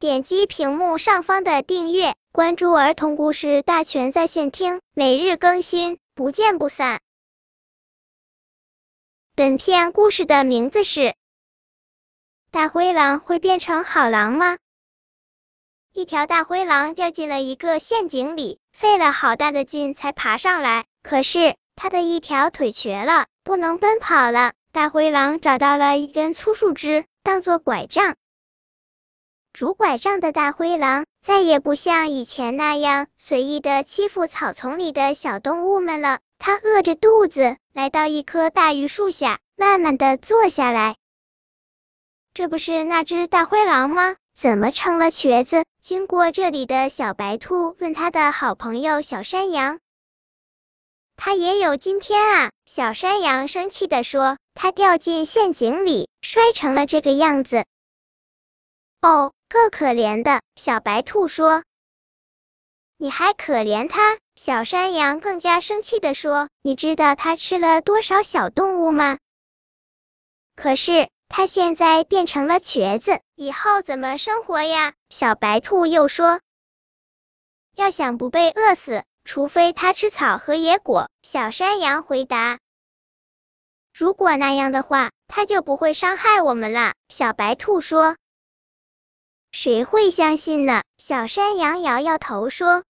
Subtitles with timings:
[0.00, 7.00] 点击屏幕上方的订阅，关注儿童故事大全在线听，每日更新，不见不散。
[9.34, 11.00] 本片故事的名字是
[12.52, 14.54] 《大灰狼会变成好狼吗》。
[15.92, 24.52] 一条大灰狼掉进了一个陷阱里，费了好大的劲才爬上来，可是它的一条腿瘸了，不能奔跑了。
[24.70, 28.14] 大灰狼找到了一根粗树枝，当做拐杖。
[29.58, 36.20] 拄拐杖的大灰狼再也不像以前那样随意的欺负草丛里的小动物们了。
[36.38, 40.94] 它饿着肚子，来到一棵大榆树下，慢慢的坐下来。
[42.34, 44.14] 这不是那只大灰狼吗？
[44.32, 45.64] 怎么成了瘸子？
[45.80, 49.80] 经过这里的小白兔问他的好朋友小山羊。
[51.16, 52.52] 他也有今天啊！
[52.64, 57.64] 小山羊生气的说：“他掉进陷阱里，摔成了这个样子。”
[59.02, 60.42] 哦，够可怜的。
[60.56, 61.64] 小白兔说
[62.98, 69.18] ：“你还可怜它？”小山羊更加生气的说：“你知道它吃了多少小动物吗？
[70.54, 76.40] 可是它现在变成了瘸子，以后怎么生活呀？”小白兔又说
[77.74, 82.60] ：“要想不被饿死。”除非它吃草和野果，小山羊回答。
[83.92, 86.94] 如果那样的话，它就不会伤害我们了。
[87.10, 88.16] 小白兔说。
[89.52, 90.82] 谁会相信呢？
[90.98, 92.84] 小山羊摇摇头说。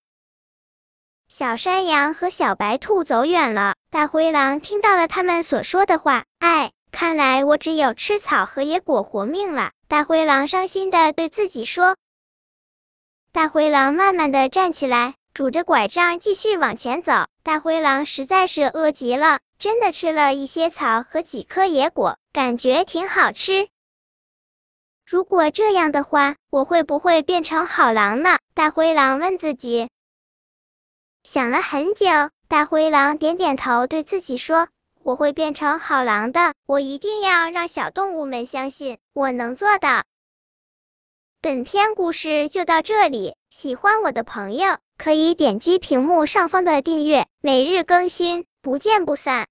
[1.28, 6.24] 小山羊和小白兔走远了，大灰狼听到了他们所说的话。
[6.38, 9.72] 哎，看来我只有吃草和野果活命了。
[9.86, 11.96] 大灰狼伤心的对自己说。
[13.32, 15.14] 大灰狼慢慢的站起来。
[15.34, 17.12] 拄着拐杖继续往前走，
[17.44, 23.68] 大灰狼实在是饿极了，真的吃了一些草和几颗野果，感觉挺好吃。
[25.10, 28.36] 如果这样的话，我会不会变成好狼呢？
[28.52, 29.88] 大灰狼问自己。
[31.22, 32.04] 想了很久，
[32.46, 34.68] 大灰狼点点头，对自己说
[35.02, 40.04] ：“我会变成好狼的，我一定要让小动物们相信我能做到。”
[41.40, 44.76] 本篇故事就到这里，喜欢我的朋友。
[44.98, 49.46] 可以点击屏幕上方的订阅，每日更新，不见不散。